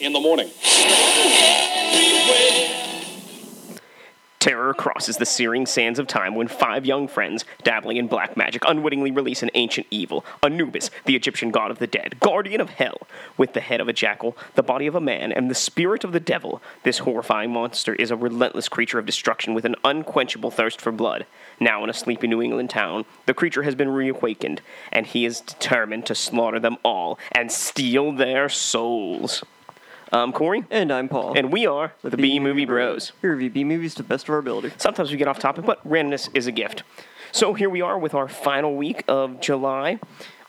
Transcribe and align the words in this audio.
In 0.00 0.12
the 0.14 0.20
morning. 0.20 0.50
Crosses 4.86 5.16
the 5.16 5.26
searing 5.26 5.66
sands 5.66 5.98
of 5.98 6.06
time 6.06 6.36
when 6.36 6.46
five 6.46 6.86
young 6.86 7.08
friends, 7.08 7.44
dabbling 7.64 7.96
in 7.96 8.06
black 8.06 8.36
magic, 8.36 8.62
unwittingly 8.68 9.10
release 9.10 9.42
an 9.42 9.50
ancient 9.54 9.84
evil, 9.90 10.24
Anubis, 10.44 10.92
the 11.06 11.16
Egyptian 11.16 11.50
god 11.50 11.72
of 11.72 11.80
the 11.80 11.88
dead, 11.88 12.20
guardian 12.20 12.60
of 12.60 12.70
hell. 12.70 13.00
With 13.36 13.52
the 13.52 13.60
head 13.60 13.80
of 13.80 13.88
a 13.88 13.92
jackal, 13.92 14.36
the 14.54 14.62
body 14.62 14.86
of 14.86 14.94
a 14.94 15.00
man, 15.00 15.32
and 15.32 15.50
the 15.50 15.56
spirit 15.56 16.04
of 16.04 16.12
the 16.12 16.20
devil, 16.20 16.62
this 16.84 16.98
horrifying 16.98 17.52
monster 17.52 17.96
is 17.96 18.12
a 18.12 18.16
relentless 18.16 18.68
creature 18.68 19.00
of 19.00 19.06
destruction 19.06 19.54
with 19.54 19.64
an 19.64 19.74
unquenchable 19.82 20.52
thirst 20.52 20.80
for 20.80 20.92
blood. 20.92 21.26
Now 21.58 21.82
in 21.82 21.90
a 21.90 21.92
sleepy 21.92 22.28
New 22.28 22.40
England 22.40 22.70
town, 22.70 23.06
the 23.26 23.34
creature 23.34 23.64
has 23.64 23.74
been 23.74 23.88
reawakened, 23.88 24.60
and 24.92 25.04
he 25.04 25.24
is 25.24 25.40
determined 25.40 26.06
to 26.06 26.14
slaughter 26.14 26.60
them 26.60 26.76
all 26.84 27.18
and 27.32 27.50
steal 27.50 28.12
their 28.12 28.48
souls. 28.48 29.42
I'm 30.12 30.32
Corey, 30.32 30.64
And 30.70 30.92
I'm 30.92 31.08
Paul. 31.08 31.36
and 31.36 31.52
we 31.52 31.66
are 31.66 31.92
the 32.02 32.16
B 32.16 32.38
Movie 32.38 32.64
Bros. 32.64 33.12
We 33.22 33.28
review 33.28 33.50
B 33.50 33.64
movies 33.64 33.94
to 33.96 34.02
the 34.02 34.08
best 34.08 34.24
of 34.28 34.30
our 34.32 34.38
ability. 34.38 34.72
Sometimes 34.78 35.10
we 35.10 35.16
get 35.16 35.28
off 35.28 35.38
topic, 35.38 35.64
but 35.66 35.86
randomness 35.88 36.28
is 36.34 36.46
a 36.46 36.52
gift. 36.52 36.84
So 37.32 37.54
here 37.54 37.68
we 37.68 37.80
are 37.82 37.98
with 37.98 38.14
our 38.14 38.28
final 38.28 38.76
week 38.76 39.02
of 39.08 39.40
July, 39.40 39.98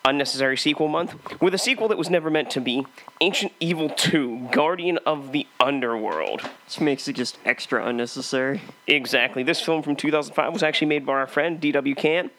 unnecessary 0.06 0.58
sequel 0.58 0.88
month, 0.88 1.16
with 1.42 1.54
a 1.56 1.58
sequel 1.58 1.88
that 1.88 1.98
was 1.98 2.10
never 2.10 2.30
meant 2.30 2.52
to 2.52 2.62
be 2.62 2.86
Ancient 3.20 3.52
Evil 3.60 3.90
2 3.90 4.50
Guardian 4.52 5.00
of 5.06 5.32
the 5.32 5.48
Underworld. 5.60 6.42
Which 6.66 6.80
makes 6.80 7.08
it 7.08 7.14
just 7.14 7.40
extra 7.44 7.84
unnecessary. 7.86 8.62
Exactly. 8.86 9.42
This 9.44 9.60
film 9.60 9.82
from 9.82 9.96
2005 9.96 10.54
was 10.54 10.62
actually 10.64 10.88
made 10.88 11.06
by 11.06 11.14
our 11.14 11.28
friend 11.28 11.60
D.W. 11.60 11.96
Can. 11.96 12.30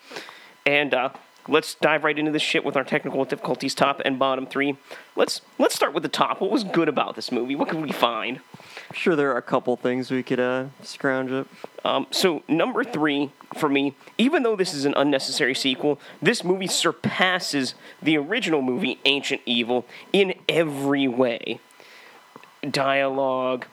And 0.64 0.94
uh, 0.94 1.10
let's 1.48 1.74
dive 1.74 2.04
right 2.04 2.18
into 2.18 2.30
this 2.30 2.42
shit 2.42 2.64
with 2.64 2.76
our 2.76 2.84
technical 2.84 3.24
difficulties, 3.24 3.74
top 3.74 4.00
and 4.04 4.18
bottom 4.18 4.46
three. 4.46 4.76
Let's 5.16 5.40
let's 5.58 5.74
start 5.74 5.94
with 5.94 6.02
the 6.02 6.08
top. 6.08 6.40
What 6.40 6.50
was 6.50 6.64
good 6.64 6.88
about 6.88 7.16
this 7.16 7.32
movie? 7.32 7.56
What 7.56 7.68
could 7.68 7.82
we 7.82 7.92
find? 7.92 8.40
I'm 8.90 8.94
sure 8.94 9.16
there 9.16 9.32
are 9.32 9.36
a 9.36 9.42
couple 9.42 9.76
things 9.76 10.10
we 10.10 10.22
could 10.22 10.40
uh, 10.40 10.66
scrounge 10.82 11.30
up. 11.32 11.48
Um, 11.84 12.06
so 12.10 12.42
number 12.48 12.84
three 12.84 13.32
for 13.56 13.68
me, 13.68 13.94
even 14.16 14.42
though 14.42 14.56
this 14.56 14.74
is 14.74 14.84
an 14.84 14.94
unnecessary 14.96 15.54
sequel, 15.54 16.00
this 16.20 16.44
movie 16.44 16.66
surpasses 16.66 17.74
the 18.02 18.16
original 18.16 18.62
movie 18.62 18.98
Ancient 19.04 19.40
Evil 19.46 19.86
in 20.12 20.34
every 20.48 21.08
way. 21.08 21.60
Dialogue, 22.68 23.66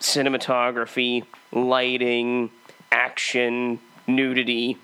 cinematography, 0.00 1.24
lighting, 1.52 2.50
action, 2.90 3.80
nudity, 4.06 4.76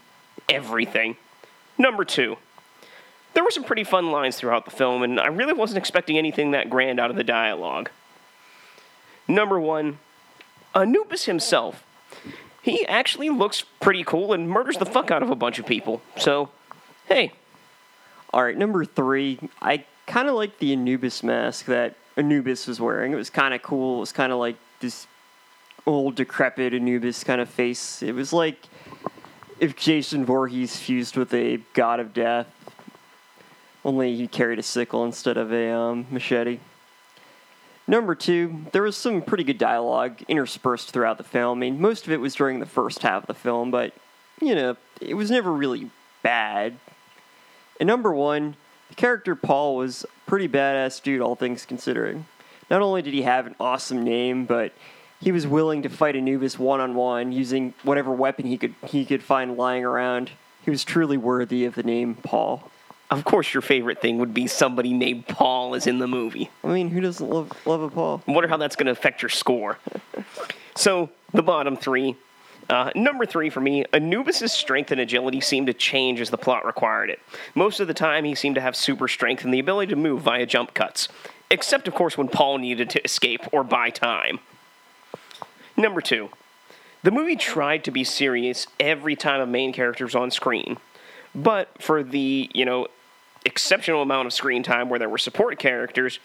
everything. 0.48 1.16
Number 1.76 2.04
two, 2.04 2.36
there 3.34 3.44
were 3.44 3.50
some 3.50 3.64
pretty 3.64 3.84
fun 3.84 4.10
lines 4.10 4.36
throughout 4.36 4.64
the 4.64 4.70
film, 4.70 5.02
and 5.02 5.20
I 5.20 5.26
really 5.26 5.52
wasn't 5.52 5.78
expecting 5.78 6.18
anything 6.18 6.50
that 6.52 6.70
grand 6.70 6.98
out 6.98 7.10
of 7.10 7.16
the 7.16 7.24
dialogue. 7.24 7.90
Number 9.26 9.60
one, 9.60 9.98
Anubis 10.74 11.26
himself 11.26 11.84
he 12.62 12.86
actually 12.86 13.30
looks 13.30 13.64
pretty 13.80 14.04
cool 14.04 14.32
and 14.32 14.48
murders 14.48 14.76
the 14.76 14.86
fuck 14.86 15.10
out 15.10 15.22
of 15.22 15.30
a 15.30 15.34
bunch 15.34 15.58
of 15.58 15.66
people. 15.66 16.02
So, 16.16 16.50
hey, 17.08 17.32
All 18.30 18.42
right, 18.42 18.56
number 18.56 18.84
three. 18.84 19.38
I 19.62 19.84
kind 20.06 20.28
of 20.28 20.34
like 20.34 20.58
the 20.58 20.72
Anubis 20.72 21.22
mask 21.22 21.64
that 21.66 21.94
Anubis 22.16 22.66
was 22.66 22.78
wearing. 22.78 23.12
It 23.12 23.16
was 23.16 23.30
kind 23.30 23.54
of 23.54 23.62
cool. 23.62 23.96
It 23.96 24.00
was 24.00 24.12
kind 24.12 24.32
of 24.32 24.38
like 24.38 24.56
this 24.80 25.06
old, 25.86 26.14
decrepit 26.16 26.74
Anubis 26.74 27.24
kind 27.24 27.40
of 27.40 27.48
face. 27.48 28.02
It 28.02 28.12
was 28.12 28.32
like 28.34 28.68
if 29.58 29.76
Jason 29.76 30.26
Voorhees 30.26 30.76
fused 30.76 31.16
with 31.16 31.32
a 31.32 31.60
god 31.72 32.00
of 32.00 32.12
death, 32.12 32.46
only 33.84 34.16
he 34.16 34.26
carried 34.26 34.58
a 34.58 34.62
sickle 34.62 35.04
instead 35.04 35.36
of 35.36 35.52
a 35.52 35.70
um, 35.70 36.06
machete. 36.10 36.58
Number 37.86 38.14
two, 38.14 38.66
there 38.72 38.82
was 38.82 38.96
some 38.96 39.22
pretty 39.22 39.44
good 39.44 39.56
dialogue 39.56 40.22
interspersed 40.28 40.90
throughout 40.90 41.16
the 41.16 41.24
film. 41.24 41.58
I 41.58 41.60
mean, 41.60 41.80
most 41.80 42.06
of 42.06 42.12
it 42.12 42.20
was 42.20 42.34
during 42.34 42.60
the 42.60 42.66
first 42.66 43.02
half 43.02 43.22
of 43.22 43.26
the 43.26 43.34
film, 43.34 43.70
but, 43.70 43.94
you 44.42 44.54
know, 44.54 44.76
it 45.00 45.14
was 45.14 45.30
never 45.30 45.50
really 45.50 45.90
bad. 46.22 46.76
And 47.80 47.86
number 47.86 48.12
one, 48.12 48.56
the 48.90 48.94
character 48.94 49.34
Paul 49.34 49.76
was 49.76 50.04
a 50.04 50.30
pretty 50.30 50.48
badass 50.48 51.02
dude, 51.02 51.22
all 51.22 51.34
things 51.34 51.64
considering. 51.64 52.26
Not 52.70 52.82
only 52.82 53.00
did 53.00 53.14
he 53.14 53.22
have 53.22 53.46
an 53.46 53.54
awesome 53.58 54.02
name, 54.02 54.44
but 54.44 54.72
he 55.20 55.32
was 55.32 55.46
willing 55.46 55.82
to 55.82 55.88
fight 55.88 56.14
Anubis 56.14 56.58
one 56.58 56.80
on 56.80 56.94
one 56.94 57.32
using 57.32 57.74
whatever 57.82 58.12
weapon 58.12 58.46
he 58.46 58.58
could 58.58 58.74
he 58.86 59.04
could 59.04 59.22
find 59.22 59.56
lying 59.56 59.84
around. 59.84 60.30
He 60.62 60.70
was 60.70 60.84
truly 60.84 61.16
worthy 61.16 61.64
of 61.64 61.74
the 61.74 61.82
name 61.82 62.16
Paul. 62.16 62.70
Of 63.10 63.24
course 63.24 63.52
your 63.54 63.62
favorite 63.62 64.00
thing 64.00 64.18
would 64.18 64.34
be 64.34 64.46
somebody 64.46 64.92
named 64.92 65.26
Paul 65.26 65.74
is 65.74 65.86
in 65.86 65.98
the 65.98 66.08
movie. 66.08 66.50
I 66.62 66.68
mean, 66.68 66.90
who 66.90 67.00
doesn't 67.00 67.28
love 67.28 67.52
love 67.66 67.82
a 67.82 67.88
Paul? 67.88 68.22
I 68.26 68.32
wonder 68.32 68.48
how 68.48 68.56
that's 68.56 68.76
going 68.76 68.86
to 68.86 68.92
affect 68.92 69.22
your 69.22 69.28
score. 69.28 69.78
so, 70.76 71.10
the 71.32 71.42
bottom 71.42 71.76
three. 71.76 72.16
Uh, 72.70 72.90
number 72.94 73.24
three 73.24 73.48
for 73.48 73.60
me, 73.60 73.82
Anubis' 73.94 74.52
strength 74.52 74.90
and 74.90 75.00
agility 75.00 75.40
seemed 75.40 75.68
to 75.68 75.72
change 75.72 76.20
as 76.20 76.28
the 76.28 76.36
plot 76.36 76.66
required 76.66 77.08
it. 77.08 77.18
Most 77.54 77.80
of 77.80 77.86
the 77.88 77.94
time, 77.94 78.24
he 78.24 78.34
seemed 78.34 78.56
to 78.56 78.60
have 78.60 78.76
super 78.76 79.08
strength 79.08 79.42
and 79.42 79.54
the 79.54 79.58
ability 79.58 79.88
to 79.90 79.96
move 79.96 80.20
via 80.20 80.44
jump 80.44 80.74
cuts. 80.74 81.08
Except, 81.50 81.88
of 81.88 81.94
course, 81.94 82.18
when 82.18 82.28
Paul 82.28 82.58
needed 82.58 82.90
to 82.90 83.02
escape 83.02 83.40
or 83.52 83.64
buy 83.64 83.88
time. 83.88 84.40
Number 85.78 86.02
two, 86.02 86.28
the 87.02 87.10
movie 87.10 87.36
tried 87.36 87.84
to 87.84 87.90
be 87.90 88.04
serious 88.04 88.66
every 88.78 89.16
time 89.16 89.40
a 89.40 89.46
main 89.46 89.72
character 89.72 90.04
was 90.04 90.14
on 90.14 90.30
screen. 90.30 90.76
But 91.34 91.70
for 91.80 92.02
the, 92.02 92.50
you 92.52 92.66
know, 92.66 92.88
exceptional 93.48 94.02
amount 94.02 94.26
of 94.26 94.32
screen 94.32 94.62
time 94.62 94.88
where 94.88 94.98
there 94.98 95.08
were 95.08 95.18
support 95.18 95.58
characters, 95.58 96.20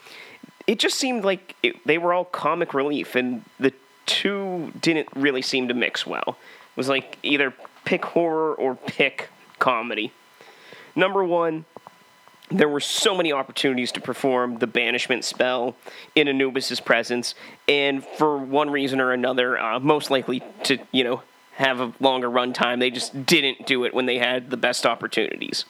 it 0.67 0.77
just 0.77 0.97
seemed 0.97 1.23
like 1.23 1.55
it, 1.63 1.75
they 1.85 1.97
were 1.97 2.13
all 2.13 2.25
comic 2.25 2.73
relief, 2.73 3.15
and 3.15 3.43
the 3.59 3.73
two 4.05 4.71
didn't 4.79 5.07
really 5.15 5.41
seem 5.41 5.67
to 5.69 5.73
mix 5.73 6.05
well. 6.05 6.27
It 6.27 6.77
was 6.77 6.89
like 6.89 7.17
either 7.23 7.53
pick 7.85 8.05
horror 8.05 8.53
or 8.53 8.75
pick 8.75 9.29
comedy. 9.59 10.11
Number 10.95 11.23
one, 11.23 11.65
there 12.51 12.69
were 12.69 12.79
so 12.79 13.15
many 13.15 13.31
opportunities 13.31 13.91
to 13.93 14.01
perform 14.01 14.59
the 14.59 14.67
banishment 14.67 15.25
spell 15.25 15.75
in 16.15 16.27
Anubis's 16.27 16.79
presence, 16.79 17.35
and 17.67 18.03
for 18.05 18.37
one 18.37 18.69
reason 18.69 19.01
or 19.01 19.11
another, 19.11 19.57
uh, 19.57 19.79
most 19.79 20.11
likely 20.11 20.43
to, 20.63 20.77
you 20.91 21.03
know, 21.03 21.23
have 21.55 21.79
a 21.79 21.93
longer 21.99 22.29
runtime, 22.29 22.79
they 22.79 22.91
just 22.91 23.25
didn't 23.25 23.65
do 23.65 23.85
it 23.85 23.93
when 23.93 24.05
they 24.05 24.17
had 24.17 24.49
the 24.49 24.57
best 24.57 24.85
opportunities. 24.85 25.65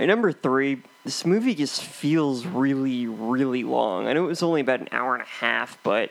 And 0.00 0.08
number 0.08 0.32
three, 0.32 0.82
this 1.04 1.26
movie 1.26 1.54
just 1.54 1.84
feels 1.84 2.46
really, 2.46 3.06
really 3.06 3.64
long. 3.64 4.08
I 4.08 4.14
know 4.14 4.24
it 4.24 4.28
was 4.28 4.42
only 4.42 4.62
about 4.62 4.80
an 4.80 4.88
hour 4.92 5.12
and 5.12 5.22
a 5.22 5.26
half, 5.26 5.76
but 5.82 6.10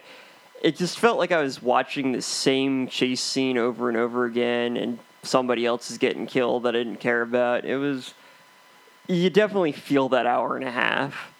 it 0.61 0.77
just 0.77 0.99
felt 0.99 1.17
like 1.17 1.31
I 1.31 1.41
was 1.41 1.59
watching 1.59 2.11
the 2.11 2.21
same 2.21 2.87
chase 2.87 3.19
scene 3.19 3.57
over 3.57 3.89
and 3.89 3.97
over 3.97 4.25
again, 4.25 4.77
and 4.77 4.99
somebody 5.23 5.65
else 5.65 5.89
is 5.89 5.97
getting 5.97 6.27
killed 6.27 6.63
that 6.63 6.75
I 6.75 6.83
didn't 6.83 6.99
care 6.99 7.23
about. 7.23 7.65
It 7.65 7.77
was. 7.77 8.13
You 9.07 9.31
definitely 9.31 9.71
feel 9.71 10.07
that 10.09 10.27
hour 10.27 10.55
and 10.55 10.67
a 10.67 10.71
half. 10.71 11.33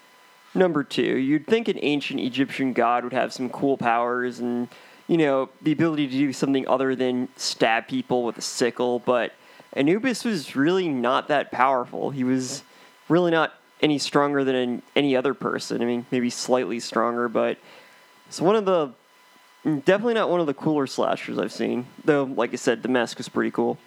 Number 0.56 0.84
two, 0.84 1.18
you'd 1.18 1.46
think 1.46 1.68
an 1.68 1.78
ancient 1.84 2.20
Egyptian 2.20 2.74
god 2.74 3.04
would 3.04 3.14
have 3.14 3.32
some 3.32 3.52
cool 3.52 3.78
powers 3.78 4.40
and, 4.40 4.70
you 5.08 5.18
know, 5.18 5.50
the 5.62 5.72
ability 5.72 6.08
to 6.08 6.14
do 6.14 6.34
something 6.34 6.68
other 6.68 6.96
than 6.96 7.30
stab 7.36 7.88
people 7.88 8.24
with 8.24 8.40
a 8.40 8.42
sickle, 8.42 8.98
but 8.98 9.34
Anubis 9.74 10.24
was 10.24 10.56
really 10.56 10.88
not 10.88 11.28
that 11.28 11.52
powerful. 11.52 12.10
He 12.10 12.24
was 12.24 12.64
really 13.08 13.32
not 13.32 13.54
any 13.82 13.98
stronger 13.98 14.44
than 14.44 14.82
any 14.96 15.16
other 15.16 15.34
person. 15.34 15.82
I 15.82 15.86
mean, 15.86 16.06
maybe 16.12 16.30
slightly 16.30 16.80
stronger, 16.80 17.30
but 17.30 17.58
it's 18.28 18.42
one 18.42 18.56
of 18.56 18.66
the 18.66 18.94
mm, 19.66 19.84
definitely 19.86 20.16
not 20.16 20.30
one 20.30 20.40
of 20.40 20.48
the 20.48 20.54
cooler 20.54 20.88
slashers 20.88 21.38
I've 21.38 21.52
seen. 21.52 21.86
Though, 22.04 22.24
like 22.24 22.54
I 22.54 22.58
said, 22.58 22.84
the 22.84 22.90
mask 22.90 23.18
was 23.18 23.30
pretty 23.30 23.52
cool. 23.52 23.78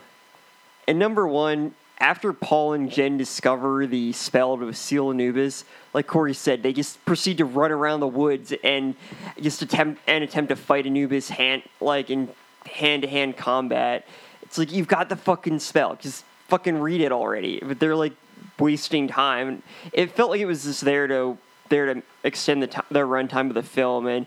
And 0.88 0.98
number 0.98 1.26
one, 1.26 1.74
after 1.98 2.32
Paul 2.32 2.72
and 2.72 2.90
Jen 2.90 3.16
discover 3.16 3.86
the 3.86 4.12
spell 4.12 4.58
to 4.58 4.72
seal 4.74 5.10
Anubis, 5.10 5.64
like 5.94 6.08
Corey 6.08 6.34
said, 6.34 6.62
they 6.62 6.72
just 6.72 7.04
proceed 7.04 7.38
to 7.38 7.44
run 7.44 7.70
around 7.70 8.00
the 8.00 8.08
woods 8.08 8.52
and 8.64 8.96
just 9.40 9.62
attempt 9.62 10.02
and 10.08 10.24
attempt 10.24 10.48
to 10.48 10.56
fight 10.56 10.86
Anubis 10.86 11.28
hand 11.28 11.62
like 11.80 12.10
in 12.10 12.28
hand 12.66 13.02
to 13.02 13.08
hand 13.08 13.36
combat. 13.36 14.06
It's 14.52 14.58
like 14.58 14.70
you've 14.70 14.86
got 14.86 15.08
the 15.08 15.16
fucking 15.16 15.60
spell. 15.60 15.94
Just 15.94 16.26
fucking 16.48 16.76
read 16.76 17.00
it 17.00 17.10
already. 17.10 17.58
But 17.62 17.80
they're 17.80 17.96
like 17.96 18.12
wasting 18.58 19.08
time. 19.08 19.62
It 19.94 20.12
felt 20.12 20.28
like 20.28 20.42
it 20.42 20.44
was 20.44 20.64
just 20.64 20.82
there 20.84 21.06
to 21.06 21.38
there 21.70 21.94
to 21.94 22.02
extend 22.22 22.62
the 22.62 22.66
t- 22.66 22.82
the 22.90 22.98
runtime 22.98 23.48
of 23.48 23.54
the 23.54 23.62
film, 23.62 24.06
and 24.06 24.26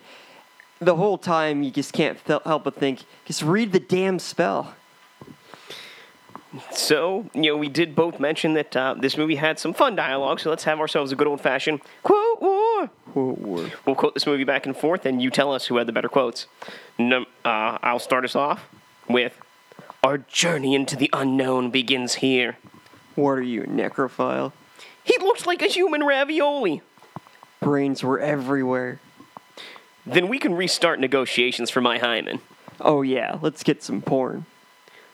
the 0.79 0.95
whole 0.95 1.19
time 1.19 1.61
you 1.61 1.69
just 1.69 1.93
can't 1.93 2.17
fel- 2.17 2.41
help 2.43 2.63
but 2.63 2.73
think, 2.73 3.03
just 3.25 3.43
read 3.43 3.71
the 3.71 3.79
damn 3.79 4.17
spell. 4.17 4.73
So, 6.71 7.29
you 7.35 7.51
know, 7.51 7.57
we 7.57 7.69
did 7.69 7.95
both 7.95 8.19
mention 8.19 8.55
that 8.55 8.75
uh, 8.75 8.95
this 8.97 9.17
movie 9.17 9.35
had 9.35 9.59
some 9.59 9.75
fun 9.75 9.95
dialogue, 9.95 10.39
so 10.39 10.49
let's 10.49 10.63
have 10.63 10.79
ourselves 10.79 11.11
a 11.11 11.15
good 11.15 11.27
old 11.27 11.41
fashioned 11.41 11.81
quote 12.01 12.41
war. 12.41 12.89
Quote 13.11 13.37
war. 13.37 13.69
We'll 13.85 13.95
quote 13.95 14.15
this 14.15 14.25
movie 14.25 14.43
back 14.43 14.65
and 14.65 14.75
forth, 14.75 15.05
and 15.05 15.21
you 15.21 15.29
tell 15.29 15.53
us 15.53 15.67
who 15.67 15.77
had 15.77 15.85
the 15.85 15.93
better 15.93 16.09
quotes. 16.09 16.47
Num- 16.97 17.27
uh, 17.43 17.77
I'll 17.83 17.99
start 17.99 18.25
us 18.25 18.35
off 18.35 18.67
with 19.07 19.39
Our 20.05 20.19
journey 20.19 20.75
into 20.75 20.95
the 20.95 21.09
unknown 21.13 21.71
begins 21.71 22.13
here. 22.13 22.57
What 23.15 23.39
are 23.39 23.41
you, 23.41 23.63
necrophile? 23.63 24.51
He 25.03 25.17
looks 25.17 25.47
like 25.47 25.63
a 25.63 25.67
human 25.67 26.03
ravioli. 26.03 26.83
brains 27.59 28.03
were 28.03 28.19
everywhere. 28.19 28.99
Then 30.05 30.27
we 30.27 30.37
can 30.37 30.53
restart 30.53 30.99
negotiations 30.99 31.71
for 31.71 31.81
my 31.81 31.97
hymen. 31.97 32.41
Oh 32.79 33.01
yeah, 33.01 33.39
let's 33.41 33.63
get 33.63 33.81
some 33.81 33.99
porn. 33.99 34.45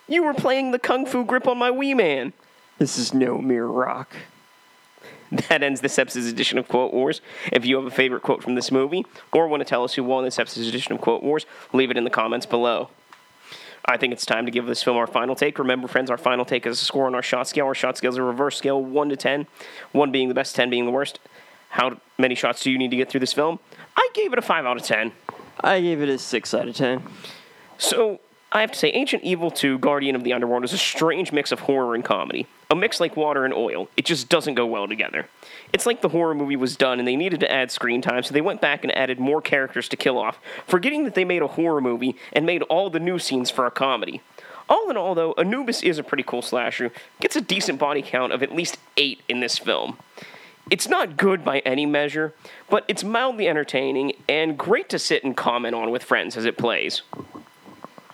You 0.09 0.25
were 0.25 0.33
playing 0.33 0.71
the 0.71 0.79
kung 0.79 1.05
fu 1.05 1.23
grip 1.23 1.47
on 1.47 1.57
my 1.57 1.71
Wii 1.71 1.95
Man. 1.95 2.33
This 2.77 2.97
is 2.97 3.13
no 3.13 3.37
mere 3.37 3.67
rock. 3.67 4.13
That 5.31 5.63
ends 5.63 5.79
this 5.79 5.97
episode's 5.97 6.27
edition 6.27 6.57
of 6.57 6.67
Quote 6.67 6.93
Wars. 6.93 7.21
If 7.53 7.65
you 7.65 7.77
have 7.77 7.85
a 7.85 7.91
favorite 7.91 8.23
quote 8.23 8.43
from 8.43 8.55
this 8.55 8.73
movie, 8.73 9.05
or 9.31 9.47
want 9.47 9.61
to 9.61 9.65
tell 9.65 9.85
us 9.85 9.93
who 9.93 10.03
won 10.03 10.25
this 10.25 10.37
episode's 10.37 10.67
edition 10.67 10.91
of 10.91 10.99
Quote 10.99 11.23
Wars, 11.23 11.45
leave 11.71 11.91
it 11.91 11.95
in 11.95 12.03
the 12.03 12.09
comments 12.09 12.45
below. 12.45 12.89
I 13.85 13.97
think 13.97 14.13
it's 14.13 14.25
time 14.25 14.45
to 14.45 14.51
give 14.51 14.65
this 14.65 14.83
film 14.83 14.97
our 14.97 15.07
final 15.07 15.35
take. 15.35 15.57
Remember, 15.59 15.87
friends, 15.87 16.09
our 16.11 16.17
final 16.17 16.45
take 16.45 16.65
is 16.65 16.81
a 16.81 16.85
score 16.85 17.07
on 17.07 17.15
our 17.15 17.21
shot 17.21 17.47
scale. 17.47 17.65
Our 17.65 17.75
shot 17.75 17.97
scale 17.97 18.11
is 18.11 18.17
a 18.17 18.23
reverse 18.23 18.57
scale, 18.57 18.83
1 18.83 19.09
to 19.09 19.15
10, 19.15 19.47
1 19.91 20.11
being 20.11 20.27
the 20.27 20.33
best, 20.33 20.55
10 20.55 20.69
being 20.69 20.85
the 20.85 20.91
worst. 20.91 21.19
How 21.69 21.99
many 22.17 22.35
shots 22.35 22.61
do 22.61 22.71
you 22.71 22.77
need 22.77 22.91
to 22.91 22.97
get 22.97 23.09
through 23.09 23.21
this 23.21 23.33
film? 23.33 23.59
I 23.97 24.09
gave 24.13 24.33
it 24.33 24.39
a 24.39 24.41
5 24.41 24.65
out 24.65 24.77
of 24.77 24.83
10. 24.83 25.11
I 25.61 25.81
gave 25.81 26.01
it 26.01 26.09
a 26.09 26.17
6 26.17 26.53
out 26.53 26.67
of 26.67 26.75
10. 26.75 27.03
So, 27.77 28.19
I 28.53 28.59
have 28.59 28.71
to 28.73 28.77
say, 28.77 28.89
Ancient 28.89 29.23
Evil 29.23 29.49
2 29.49 29.79
Guardian 29.79 30.13
of 30.13 30.25
the 30.25 30.33
Underworld 30.33 30.65
is 30.65 30.73
a 30.73 30.77
strange 30.77 31.31
mix 31.31 31.53
of 31.53 31.61
horror 31.61 31.95
and 31.95 32.03
comedy. 32.03 32.47
A 32.69 32.75
mix 32.75 32.99
like 32.99 33.15
water 33.15 33.45
and 33.45 33.53
oil. 33.53 33.87
It 33.95 34.03
just 34.03 34.27
doesn't 34.27 34.55
go 34.55 34.65
well 34.65 34.89
together. 34.89 35.29
It's 35.71 35.85
like 35.85 36.01
the 36.01 36.09
horror 36.09 36.35
movie 36.35 36.57
was 36.57 36.75
done 36.75 36.99
and 36.99 37.07
they 37.07 37.15
needed 37.15 37.39
to 37.39 37.51
add 37.51 37.71
screen 37.71 38.01
time, 38.01 38.23
so 38.23 38.33
they 38.33 38.41
went 38.41 38.59
back 38.59 38.83
and 38.83 38.93
added 38.95 39.21
more 39.21 39.41
characters 39.41 39.87
to 39.87 39.95
kill 39.95 40.17
off, 40.17 40.37
forgetting 40.67 41.05
that 41.05 41.15
they 41.15 41.23
made 41.23 41.41
a 41.41 41.47
horror 41.47 41.79
movie 41.79 42.17
and 42.33 42.45
made 42.45 42.61
all 42.63 42.89
the 42.89 42.99
new 42.99 43.17
scenes 43.19 43.49
for 43.49 43.65
a 43.65 43.71
comedy. 43.71 44.21
All 44.67 44.89
in 44.89 44.97
all, 44.97 45.15
though, 45.15 45.33
Anubis 45.33 45.81
is 45.81 45.97
a 45.97 46.03
pretty 46.03 46.23
cool 46.23 46.41
slasher. 46.41 46.91
Gets 47.21 47.37
a 47.37 47.41
decent 47.41 47.79
body 47.79 48.01
count 48.01 48.33
of 48.33 48.43
at 48.43 48.53
least 48.53 48.77
8 48.97 49.21
in 49.29 49.39
this 49.39 49.57
film. 49.57 49.97
It's 50.69 50.87
not 50.87 51.17
good 51.17 51.43
by 51.43 51.59
any 51.59 51.85
measure, 51.85 52.33
but 52.69 52.85
it's 52.87 53.03
mildly 53.03 53.47
entertaining 53.47 54.13
and 54.29 54.57
great 54.57 54.87
to 54.89 54.99
sit 54.99 55.23
and 55.23 55.35
comment 55.35 55.75
on 55.75 55.91
with 55.91 56.03
friends 56.03 56.37
as 56.37 56.45
it 56.45 56.57
plays. 56.57 57.01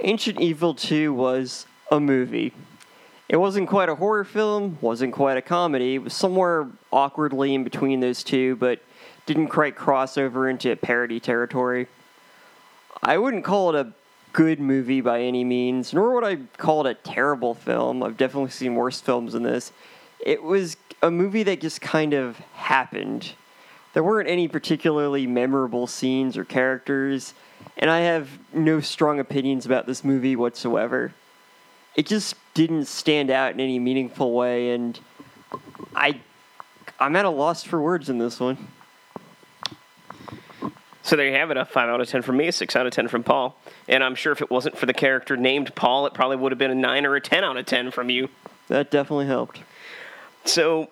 Ancient 0.02 0.40
Evil 0.40 0.76
2 0.76 1.12
was 1.12 1.66
a 1.92 2.00
movie. 2.00 2.54
It 3.30 3.38
wasn't 3.38 3.68
quite 3.68 3.90
a 3.90 3.96
horror 3.96 4.24
film, 4.24 4.78
wasn't 4.80 5.12
quite 5.14 5.38
a 5.38 5.42
comedy. 5.42 5.96
It 5.96 6.04
was 6.04 6.14
somewhere 6.14 6.68
awkwardly 6.94 7.56
in 7.56 7.64
between 7.64 8.00
those 8.00 8.24
two, 8.24 8.56
but 8.58 8.80
didn't 9.26 9.48
quite 9.48 9.76
cross 9.76 10.18
over 10.18 10.50
into 10.50 10.76
parody 10.76 11.20
territory. 11.20 11.88
I 13.02 13.18
wouldn't 13.18 13.44
call 13.44 13.76
it 13.76 13.88
a 13.88 13.92
good 14.34 14.60
movie 14.60 15.02
by 15.02 15.22
any 15.22 15.44
means, 15.44 15.94
nor 15.94 16.14
would 16.14 16.24
I 16.24 16.38
call 16.58 16.86
it 16.86 16.92
a 16.92 16.94
terrible 16.94 17.56
film. 17.56 18.04
I've 18.04 18.18
definitely 18.18 18.52
seen 18.52 18.76
worse 18.76 19.02
films 19.02 19.34
than 19.34 19.44
this. 19.44 19.72
It 20.24 20.44
was 20.44 20.78
a 21.02 21.10
movie 21.10 21.44
that 21.44 21.60
just 21.60 21.82
kind 21.82 22.14
of 22.14 22.38
happened. 22.54 23.34
There 23.94 24.04
weren't 24.04 24.30
any 24.30 24.48
particularly 24.48 25.26
memorable 25.26 25.88
scenes 25.88 26.38
or 26.38 26.46
characters, 26.46 27.34
and 27.78 27.90
I 27.90 28.00
have 28.02 28.30
no 28.54 28.82
strong 28.82 29.20
opinions 29.20 29.66
about 29.66 29.86
this 29.86 30.04
movie 30.04 30.36
whatsoever. 30.36 31.14
It 31.96 32.06
just 32.06 32.36
didn't 32.54 32.86
stand 32.86 33.30
out 33.30 33.54
in 33.54 33.60
any 33.60 33.80
meaningful 33.80 34.34
way, 34.34 34.72
and 34.72 35.00
I, 35.96 36.20
I'm 37.00 37.16
at 37.16 37.26
a 37.26 37.30
loss 37.30 37.64
for 37.64 37.82
words 37.82 38.10
in 38.10 38.18
this 38.18 38.40
one. 38.40 38.68
So 41.08 41.16
there 41.16 41.26
you 41.26 41.36
have 41.36 41.52
it, 41.52 41.58
a 41.58 41.64
5 41.64 41.90
out 41.90 42.02
of 42.02 42.10
10 42.10 42.22
from 42.22 42.36
me, 42.36 42.48
a 42.48 42.52
6 42.52 42.76
out 42.76 42.86
of 42.86 42.92
10 42.92 43.08
from 43.08 43.24
Paul. 43.24 43.56
And 43.88 44.04
I'm 44.04 44.14
sure 44.14 44.34
if 44.34 44.42
it 44.42 44.52
wasn't 44.52 44.78
for 44.78 44.86
the 44.88 44.94
character 44.94 45.38
named 45.38 45.74
Paul, 45.74 46.06
it 46.06 46.14
probably 46.14 46.36
would 46.36 46.52
have 46.52 46.60
been 46.60 46.72
a 46.72 46.76
9 46.76 47.06
or 47.06 47.16
a 47.16 47.22
10 47.22 47.46
out 47.46 47.56
of 47.56 47.66
10 47.66 47.92
from 47.92 48.10
you. 48.10 48.28
That 48.68 48.92
definitely 48.92 49.28
helped. 49.28 49.62
So 50.44 50.90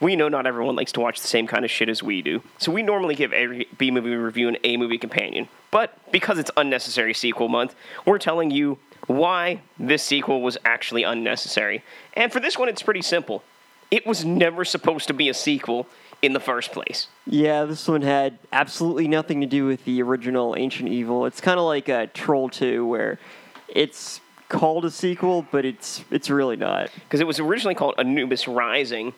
we 0.00 0.16
know 0.16 0.28
not 0.28 0.46
everyone 0.46 0.76
likes 0.76 0.92
to 0.92 1.00
watch 1.00 1.20
the 1.20 1.26
same 1.26 1.46
kind 1.46 1.64
of 1.64 1.70
shit 1.70 1.88
as 1.88 2.02
we 2.02 2.22
do. 2.22 2.42
So 2.58 2.72
we 2.72 2.82
normally 2.82 3.14
give 3.14 3.32
every 3.32 3.68
B 3.76 3.90
movie 3.90 4.14
review 4.14 4.48
an 4.48 4.56
A 4.64 4.76
movie 4.76 4.98
companion. 4.98 5.48
But 5.70 5.98
because 6.12 6.38
it's 6.38 6.50
unnecessary 6.56 7.14
sequel 7.14 7.48
month, 7.48 7.74
we're 8.06 8.18
telling 8.18 8.50
you 8.50 8.78
why 9.06 9.62
this 9.78 10.02
sequel 10.02 10.42
was 10.42 10.56
actually 10.64 11.02
unnecessary. 11.02 11.82
And 12.14 12.32
for 12.32 12.40
this 12.40 12.58
one, 12.58 12.68
it's 12.68 12.82
pretty 12.82 13.02
simple. 13.02 13.42
It 13.90 14.06
was 14.06 14.24
never 14.24 14.64
supposed 14.64 15.08
to 15.08 15.14
be 15.14 15.28
a 15.28 15.34
sequel 15.34 15.86
in 16.20 16.32
the 16.32 16.40
first 16.40 16.72
place. 16.72 17.06
Yeah, 17.26 17.64
this 17.64 17.86
one 17.86 18.02
had 18.02 18.38
absolutely 18.52 19.08
nothing 19.08 19.40
to 19.40 19.46
do 19.46 19.66
with 19.66 19.84
the 19.84 20.02
original 20.02 20.54
Ancient 20.56 20.88
Evil. 20.88 21.26
It's 21.26 21.40
kind 21.40 21.58
of 21.58 21.66
like 21.66 21.88
a 21.88 22.08
Troll 22.08 22.48
2, 22.48 22.84
where 22.86 23.18
it's 23.68 24.20
called 24.48 24.84
a 24.84 24.90
sequel, 24.90 25.46
but 25.50 25.64
it's 25.64 26.04
it's 26.10 26.30
really 26.30 26.56
not. 26.56 26.90
Because 26.94 27.20
it 27.20 27.26
was 27.26 27.38
originally 27.38 27.74
called 27.74 27.94
Anubis 27.98 28.48
Rising, 28.48 29.12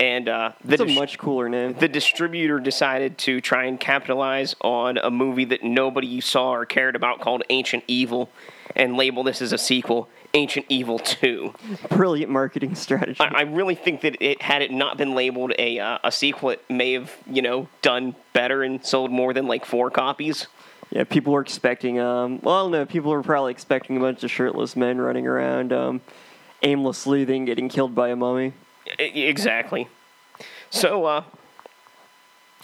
and 0.00 0.28
uh, 0.28 0.52
the 0.64 0.74
It's 0.74 0.82
a 0.82 0.86
much 0.86 1.18
cooler 1.18 1.48
name. 1.48 1.74
the 1.74 1.88
distributor 1.88 2.58
decided 2.58 3.16
to 3.18 3.40
try 3.40 3.64
and 3.64 3.78
capitalize 3.78 4.54
on 4.60 4.98
a 4.98 5.10
movie 5.10 5.44
that 5.46 5.62
nobody 5.62 6.20
saw 6.20 6.52
or 6.52 6.66
cared 6.66 6.96
about 6.96 7.20
called 7.20 7.42
Ancient 7.50 7.84
Evil 7.86 8.30
and 8.74 8.96
label 8.96 9.22
this 9.22 9.40
as 9.40 9.52
a 9.52 9.58
sequel, 9.58 10.08
Ancient 10.32 10.66
Evil 10.68 10.98
2. 10.98 11.54
Brilliant 11.90 12.32
marketing 12.32 12.74
strategy. 12.86 13.20
I, 13.20 13.26
I 13.26 13.42
really 13.42 13.76
think 13.76 14.00
that 14.00 14.16
it 14.20 14.42
had 14.42 14.62
it 14.62 14.72
not 14.72 14.98
been 14.98 15.14
labeled 15.14 15.52
a, 15.58 15.78
uh, 15.78 15.98
a 16.02 16.10
sequel, 16.10 16.50
it 16.50 16.64
may 16.68 16.94
have, 16.94 17.12
you 17.30 17.42
know, 17.42 17.68
done 17.82 18.16
better 18.32 18.62
and 18.64 18.84
sold 18.84 19.12
more 19.12 19.32
than 19.32 19.46
like 19.46 19.64
four 19.64 19.90
copies. 19.90 20.48
Yeah, 20.90 21.04
people 21.04 21.32
were 21.32 21.40
expecting. 21.40 21.98
Um, 22.00 22.40
well, 22.42 22.68
no. 22.68 22.84
People 22.86 23.10
were 23.10 23.22
probably 23.22 23.50
expecting 23.52 23.96
a 23.96 24.00
bunch 24.00 24.22
of 24.24 24.30
shirtless 24.30 24.76
men 24.76 25.00
running 25.00 25.26
around, 25.26 25.72
um, 25.72 26.00
aimlessly, 26.62 27.24
then 27.24 27.44
getting 27.44 27.68
killed 27.68 27.94
by 27.94 28.08
a 28.10 28.16
mummy. 28.16 28.52
Exactly. 28.98 29.88
So, 30.70 31.04
uh, 31.04 31.24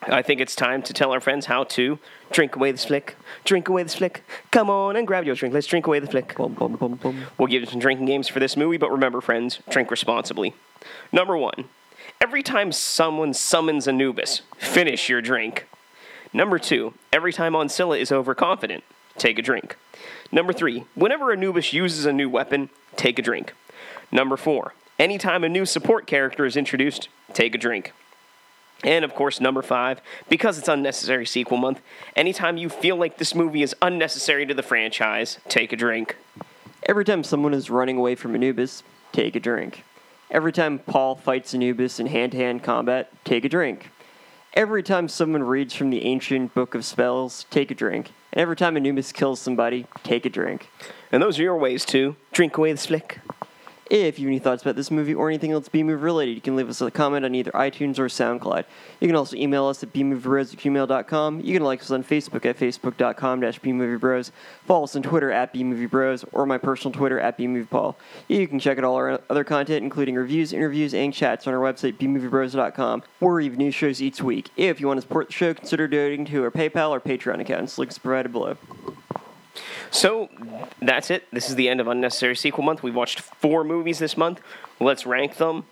I 0.02 0.22
think 0.22 0.40
it's 0.40 0.56
time 0.56 0.82
to 0.82 0.92
tell 0.92 1.12
our 1.12 1.20
friends 1.20 1.46
how 1.46 1.64
to 1.64 1.98
drink 2.32 2.56
away 2.56 2.72
this 2.72 2.86
flick. 2.86 3.16
Drink 3.44 3.68
away 3.68 3.82
this 3.82 3.96
flick. 3.96 4.22
Come 4.50 4.70
on 4.70 4.96
and 4.96 5.06
grab 5.06 5.24
your 5.24 5.34
drink. 5.34 5.54
Let's 5.54 5.66
drink 5.66 5.86
away 5.86 5.98
the 5.98 6.06
flick. 6.06 6.34
We'll 6.38 7.48
give 7.48 7.62
you 7.62 7.66
some 7.66 7.80
drinking 7.80 8.06
games 8.06 8.26
for 8.26 8.40
this 8.40 8.56
movie, 8.56 8.78
but 8.78 8.90
remember, 8.90 9.20
friends, 9.20 9.58
drink 9.68 9.90
responsibly. 9.90 10.54
Number 11.12 11.36
one, 11.36 11.64
every 12.20 12.42
time 12.42 12.72
someone 12.72 13.34
summons 13.34 13.86
Anubis, 13.86 14.40
finish 14.56 15.08
your 15.08 15.20
drink. 15.20 15.66
Number 16.32 16.58
two, 16.58 16.94
every 17.12 17.32
time 17.32 17.52
Oncilla 17.52 17.98
is 17.98 18.10
overconfident, 18.10 18.84
take 19.18 19.38
a 19.38 19.42
drink. 19.42 19.76
Number 20.32 20.52
three, 20.52 20.84
whenever 20.94 21.32
Anubis 21.32 21.72
uses 21.72 22.06
a 22.06 22.12
new 22.12 22.30
weapon, 22.30 22.70
take 22.96 23.18
a 23.18 23.22
drink. 23.22 23.52
Number 24.10 24.36
four, 24.36 24.74
anytime 25.00 25.42
a 25.42 25.48
new 25.48 25.64
support 25.64 26.06
character 26.06 26.44
is 26.44 26.56
introduced, 26.56 27.08
take 27.32 27.54
a 27.54 27.58
drink. 27.58 27.92
And 28.84 29.04
of 29.04 29.14
course, 29.14 29.40
number 29.40 29.62
five, 29.62 30.00
because 30.28 30.58
it's 30.58 30.68
unnecessary 30.68 31.26
sequel 31.26 31.56
month, 31.56 31.80
anytime 32.14 32.56
you 32.56 32.68
feel 32.68 32.96
like 32.96 33.18
this 33.18 33.34
movie 33.34 33.62
is 33.62 33.74
unnecessary 33.82 34.46
to 34.46 34.54
the 34.54 34.62
franchise, 34.62 35.38
take 35.48 35.72
a 35.72 35.76
drink. 35.76 36.16
Every 36.84 37.04
time 37.04 37.24
someone 37.24 37.54
is 37.54 37.70
running 37.70 37.96
away 37.96 38.14
from 38.14 38.34
Anubis, 38.34 38.82
take 39.12 39.34
a 39.34 39.40
drink. 39.40 39.84
Every 40.30 40.52
time 40.52 40.78
Paul 40.78 41.16
fights 41.16 41.54
Anubis 41.54 41.98
in 41.98 42.06
hand 42.06 42.32
to 42.32 42.38
hand 42.38 42.62
combat, 42.62 43.10
take 43.24 43.44
a 43.44 43.48
drink. 43.48 43.90
Every 44.54 44.82
time 44.82 45.08
someone 45.08 45.42
reads 45.42 45.74
from 45.74 45.90
the 45.90 46.04
ancient 46.04 46.54
book 46.54 46.74
of 46.74 46.84
spells, 46.84 47.46
take 47.50 47.70
a 47.70 47.74
drink. 47.74 48.12
And 48.32 48.40
every 48.40 48.56
time 48.56 48.76
Anubis 48.76 49.12
kills 49.12 49.40
somebody, 49.40 49.86
take 50.02 50.24
a 50.26 50.30
drink. 50.30 50.68
And 51.10 51.22
those 51.22 51.38
are 51.38 51.42
your 51.42 51.56
ways 51.56 51.84
to 51.86 52.16
drink 52.32 52.56
away 52.56 52.72
the 52.72 52.78
slick. 52.78 53.18
If 53.90 54.20
you 54.20 54.26
have 54.26 54.30
any 54.30 54.38
thoughts 54.38 54.62
about 54.62 54.76
this 54.76 54.92
movie 54.92 55.14
or 55.14 55.28
anything 55.28 55.50
else 55.50 55.68
B-movie 55.68 56.00
related, 56.00 56.36
you 56.36 56.40
can 56.40 56.54
leave 56.54 56.68
us 56.68 56.80
a 56.80 56.92
comment 56.92 57.24
on 57.24 57.34
either 57.34 57.50
iTunes 57.50 57.98
or 57.98 58.06
SoundCloud. 58.06 58.64
You 59.00 59.08
can 59.08 59.16
also 59.16 59.34
email 59.34 59.66
us 59.66 59.82
at 59.82 59.92
bmoviebros 59.92 60.52
at 60.52 60.60
gmail.com. 60.60 61.40
You 61.40 61.54
can 61.54 61.64
like 61.64 61.80
us 61.80 61.90
on 61.90 62.04
Facebook 62.04 62.46
at 62.46 62.56
facebook.com 62.56 63.40
dash 63.40 63.60
bmoviebros. 63.60 64.30
Follow 64.64 64.84
us 64.84 64.94
on 64.94 65.02
Twitter 65.02 65.32
at 65.32 65.52
bmoviebros 65.52 66.24
or 66.30 66.46
my 66.46 66.56
personal 66.56 66.92
Twitter 66.92 67.18
at 67.18 67.36
bmoviepaul. 67.36 67.96
You 68.28 68.46
can 68.46 68.60
check 68.60 68.78
out 68.78 68.84
all 68.84 68.94
our 68.94 69.20
other 69.28 69.42
content, 69.42 69.82
including 69.82 70.14
reviews, 70.14 70.52
interviews, 70.52 70.94
and 70.94 71.12
chats 71.12 71.48
on 71.48 71.54
our 71.54 71.60
website 71.60 71.98
bmoviebros.com. 71.98 73.02
where 73.18 73.34
we 73.34 73.46
have 73.46 73.58
new 73.58 73.72
shows 73.72 74.00
each 74.00 74.22
week. 74.22 74.50
If 74.56 74.80
you 74.80 74.86
want 74.86 74.98
to 74.98 75.02
support 75.02 75.26
the 75.26 75.32
show, 75.32 75.52
consider 75.52 75.88
donating 75.88 76.26
to 76.26 76.44
our 76.44 76.52
PayPal 76.52 76.90
or 76.90 77.00
Patreon 77.00 77.40
accounts. 77.40 77.76
Links 77.76 77.98
provided 77.98 78.30
below. 78.30 78.56
So 79.90 80.28
that's 80.80 81.10
it. 81.10 81.26
This 81.32 81.48
is 81.48 81.56
the 81.56 81.68
end 81.68 81.80
of 81.80 81.88
Unnecessary 81.88 82.36
Sequel 82.36 82.62
Month. 82.64 82.82
We've 82.82 82.94
watched 82.94 83.20
four 83.20 83.64
movies 83.64 83.98
this 83.98 84.16
month. 84.16 84.40
Let's 84.78 85.04
rank 85.04 85.36
them. 85.36 85.64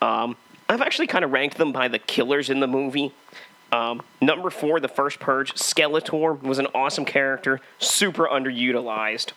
Um, 0.00 0.36
I've 0.68 0.80
actually 0.80 1.06
kind 1.06 1.24
of 1.24 1.32
ranked 1.32 1.58
them 1.58 1.72
by 1.72 1.88
the 1.88 1.98
killers 1.98 2.50
in 2.50 2.60
the 2.60 2.66
movie. 2.66 3.12
Um, 3.72 4.02
number 4.20 4.50
four, 4.50 4.80
The 4.80 4.88
First 4.88 5.20
Purge, 5.20 5.54
Skeletor 5.54 6.40
was 6.42 6.58
an 6.58 6.66
awesome 6.74 7.04
character, 7.04 7.60
super 7.78 8.26
underutilized. 8.26 9.32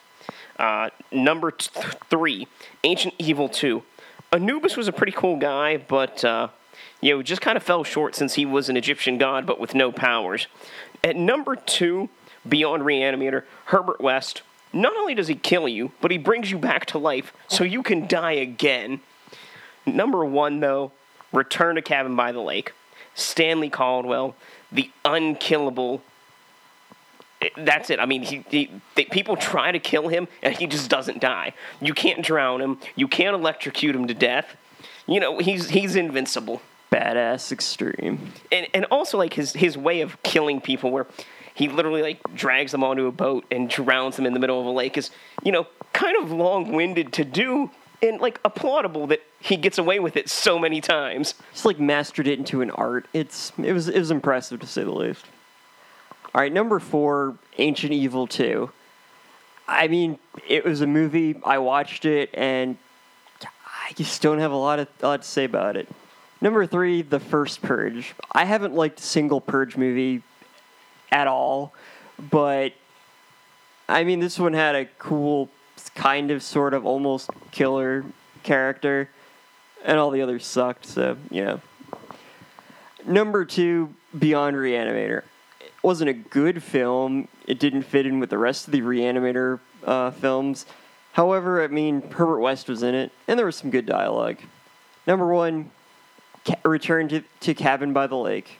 Uh, 0.58 0.90
number 1.12 1.52
t- 1.52 1.70
three, 2.10 2.48
Ancient 2.84 3.14
Evil 3.18 3.50
2. 3.50 3.84
Anubis 4.32 4.78
was 4.78 4.88
a 4.88 4.94
pretty 4.94 5.12
cool 5.12 5.36
guy, 5.38 5.76
but 5.76 6.24
uh, 6.24 6.48
you 7.02 7.14
know, 7.14 7.22
just 7.22 7.42
kind 7.42 7.58
of 7.58 7.64
fell 7.64 7.84
short 7.84 8.16
since 8.16 8.36
he 8.36 8.46
was 8.46 8.70
an 8.70 8.78
Egyptian 8.78 9.18
god, 9.18 9.46
but 9.46 9.60
with 9.60 9.76
no 9.76 9.92
powers. 9.92 10.48
At 11.04 11.16
number 11.16 11.56
two, 11.56 12.10
Beyond 12.48 12.84
Reanimator, 12.84 13.44
Herbert 13.66 14.02
West. 14.02 14.42
Not 14.74 14.96
only 14.96 15.14
does 15.16 15.28
he 15.28 15.36
kill 15.36 15.68
you, 15.68 15.92
but 16.02 16.12
he 16.12 16.18
brings 16.18 16.50
you 16.50 16.58
back 16.58 16.86
to 16.88 16.98
life 16.98 17.34
so 17.48 17.64
you 17.64 17.84
can 17.84 18.08
die 18.08 18.34
again. 18.34 19.02
Number 19.86 20.24
one, 20.24 20.60
though, 20.60 20.92
Return 21.32 21.76
to 21.76 21.82
Cabin 21.82 22.16
by 22.16 22.32
the 22.32 22.40
Lake. 22.40 22.74
Stanley 23.14 23.70
Caldwell, 23.70 24.36
the 24.72 24.90
unkillable. 25.04 26.02
That's 27.58 27.90
it. 27.90 28.00
I 28.00 28.06
mean, 28.06 28.24
he, 28.24 28.46
he 28.50 28.72
they, 28.96 29.06
people 29.06 29.36
try 29.36 29.72
to 29.72 29.80
kill 29.80 30.08
him, 30.08 30.28
and 30.42 30.56
he 30.56 30.68
just 30.68 30.90
doesn't 30.90 31.20
die. 31.20 31.54
You 31.82 31.94
can't 31.94 32.24
drown 32.24 32.62
him. 32.62 32.80
You 32.96 33.08
can't 33.08 33.36
electrocute 33.36 33.96
him 33.96 34.08
to 34.08 34.14
death. 34.14 34.56
You 35.08 35.20
know, 35.20 35.40
he's 35.40 35.70
he's 35.70 35.96
invincible. 35.96 36.62
Badass 36.92 37.52
extreme. 37.52 38.34
And 38.52 38.68
and 38.74 38.86
also 38.86 39.18
like 39.18 39.34
his 39.34 39.54
his 39.54 39.78
way 39.78 40.02
of 40.02 40.22
killing 40.24 40.62
people, 40.62 40.92
where 40.92 41.08
he 41.54 41.68
literally 41.68 42.02
like 42.02 42.20
drags 42.36 42.72
them 42.72 42.84
onto 42.84 43.08
a 43.08 43.12
boat 43.12 43.46
and 43.52 43.70
drowns 43.70 44.16
them 44.16 44.26
in 44.26 44.34
the 44.34 44.40
middle 44.40 44.60
of 44.60 44.66
a 44.66 44.72
lake, 44.72 44.98
is 44.98 45.12
you 45.44 45.52
know 45.52 45.68
kind 45.94 46.16
of 46.22 46.32
long 46.32 46.72
winded 46.72 47.14
to 47.14 47.26
do, 47.26 47.70
and 48.02 48.20
like 48.20 48.42
applaudable 48.44 49.08
that 49.10 49.22
he 49.40 49.58
gets 49.58 49.78
away 49.78 50.00
with 50.00 50.16
it 50.18 50.30
so 50.30 50.58
many 50.58 50.82
times. 50.82 51.36
He's 51.52 51.66
like 51.66 51.80
mastered 51.80 52.28
it 52.28 52.40
into 52.40 52.62
an 52.62 52.72
art. 52.72 53.08
It's 53.14 53.52
it 53.62 53.74
was 53.74 53.90
it 53.90 54.00
was 54.00 54.12
impressive 54.12 54.60
to 54.62 54.68
say 54.68 54.84
the 54.84 54.92
least. 54.92 55.26
All 56.34 56.42
right, 56.42 56.54
number 56.54 56.80
four, 56.80 57.38
Ancient 57.58 57.92
Evil 57.92 58.28
Two. 58.28 58.72
I 59.68 59.88
mean, 59.88 60.20
it 60.48 60.66
was 60.66 60.82
a 60.82 60.88
movie. 60.88 61.40
I 61.46 61.58
watched 61.60 62.06
it, 62.06 62.30
and 62.34 62.78
I 63.44 63.94
just 63.94 64.22
don't 64.22 64.40
have 64.40 64.52
a 64.52 64.58
lot 64.58 64.80
of 64.80 64.88
a 65.02 65.08
lot 65.08 65.22
to 65.22 65.28
say 65.28 65.44
about 65.44 65.76
it. 65.76 65.90
Number 66.40 66.66
three, 66.66 67.04
The 67.04 67.20
First 67.20 67.62
Purge. 67.62 68.16
I 68.32 68.46
haven't 68.46 68.74
liked 68.74 69.00
a 69.00 69.04
single 69.04 69.40
Purge 69.40 69.78
movie 69.78 70.24
at 71.12 71.28
all, 71.28 71.74
but 72.30 72.74
I 73.90 74.04
mean, 74.04 74.20
this 74.20 74.40
one 74.40 74.54
had 74.54 74.76
a 74.76 74.86
cool, 74.98 75.50
kind 75.96 76.32
of, 76.32 76.42
sort 76.42 76.74
of, 76.74 76.86
almost 76.86 77.30
killer 77.52 78.06
character, 78.44 79.10
and 79.84 79.98
all 79.98 80.12
the 80.12 80.22
others 80.22 80.46
sucked. 80.46 80.86
So 80.86 81.18
you 81.30 81.44
know. 81.44 81.62
Number 83.06 83.46
two, 83.46 83.94
Beyond 84.18 84.56
Reanimator. 84.56 85.24
It 85.60 85.72
wasn't 85.82 86.10
a 86.10 86.14
good 86.14 86.62
film. 86.62 87.28
It 87.48 87.60
didn't 87.60 87.84
fit 87.84 88.06
in 88.06 88.20
with 88.20 88.30
the 88.30 88.38
rest 88.38 88.68
of 88.68 88.72
the 88.74 88.82
Reanimator 88.82 89.60
uh, 89.84 90.12
films. 90.12 90.66
However, 91.14 91.64
I 91.64 91.68
mean, 91.68 92.02
Herbert 92.12 92.40
West 92.40 92.70
was 92.70 92.84
in 92.84 92.94
it, 92.96 93.12
and 93.28 93.38
there 93.38 93.46
was 93.46 93.56
some 93.56 93.72
good 93.72 93.86
dialogue. 93.86 94.38
Number 95.08 95.28
one, 95.28 95.72
Ca- 96.46 96.60
Return 96.64 97.08
to, 97.10 97.24
to 97.42 97.54
Cabin 97.54 97.92
by 97.92 98.08
the 98.08 98.16
Lake. 98.16 98.60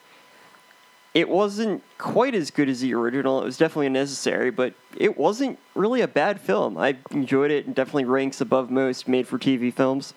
It 1.14 1.28
wasn't 1.28 1.84
quite 1.98 2.34
as 2.34 2.52
good 2.52 2.70
as 2.70 2.80
the 2.80 2.94
original. 2.94 3.42
It 3.42 3.46
was 3.46 3.58
definitely 3.58 3.90
necessary, 3.90 4.50
but 4.50 4.74
it 4.96 5.18
wasn't 5.18 5.60
really 5.76 6.02
a 6.02 6.08
bad 6.08 6.40
film. 6.40 6.78
I 6.78 6.98
enjoyed 7.12 7.52
it 7.52 7.66
and 7.66 7.76
definitely 7.76 8.06
ranks 8.06 8.40
above 8.40 8.72
most 8.72 9.08
made 9.08 9.28
for 9.28 9.38
TV 9.38 9.74
films. 9.74 10.14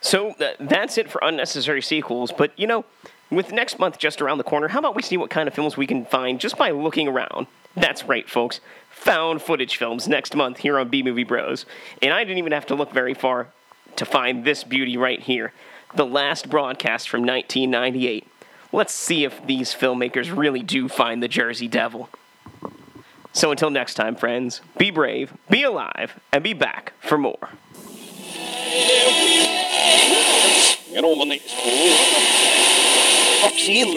So 0.00 0.30
uh, 0.30 0.52
that's 0.60 0.96
it 0.96 1.10
for 1.10 1.20
unnecessary 1.24 1.82
sequels. 1.82 2.30
But 2.30 2.56
you 2.56 2.68
know, 2.68 2.84
with 3.28 3.50
next 3.50 3.80
month 3.80 3.98
just 3.98 4.22
around 4.22 4.38
the 4.38 4.44
corner, 4.44 4.68
how 4.68 4.78
about 4.78 4.94
we 4.94 5.02
see 5.02 5.16
what 5.16 5.30
kind 5.30 5.48
of 5.48 5.54
films 5.54 5.76
we 5.76 5.88
can 5.88 6.04
find 6.04 6.38
just 6.38 6.56
by 6.56 6.70
looking 6.70 7.08
around? 7.08 7.48
That's 7.74 8.04
right, 8.04 8.28
folks. 8.30 8.60
Found 8.90 9.42
footage 9.42 9.76
films 9.76 10.06
next 10.06 10.36
month 10.36 10.58
here 10.58 10.78
on 10.78 10.88
B 10.88 11.02
Movie 11.02 11.24
Bros. 11.24 11.66
And 12.00 12.14
I 12.14 12.22
didn't 12.22 12.38
even 12.38 12.52
have 12.52 12.66
to 12.66 12.76
look 12.76 12.92
very 12.92 13.14
far 13.14 13.48
to 13.96 14.04
find 14.04 14.44
this 14.44 14.62
beauty 14.62 14.96
right 14.96 15.20
here 15.20 15.52
the 15.94 16.06
last 16.06 16.48
broadcast 16.50 17.08
from 17.08 17.22
1998. 17.22 18.26
Let's 18.76 18.92
see 18.92 19.24
if 19.24 19.40
these 19.46 19.72
filmmakers 19.72 20.36
really 20.36 20.62
do 20.62 20.86
find 20.86 21.22
the 21.22 21.28
Jersey 21.28 21.66
Devil. 21.66 22.10
So 23.32 23.50
until 23.50 23.70
next 23.70 23.94
time, 23.94 24.16
friends, 24.16 24.60
be 24.76 24.90
brave, 24.90 25.32
be 25.48 25.62
alive, 25.62 26.20
and 26.30 26.44
be 26.44 26.52
back 26.52 26.92
for 27.00 27.16
more. 27.16 27.48
You. 28.68 29.46
Foxy 33.40 33.80
and 33.80 33.94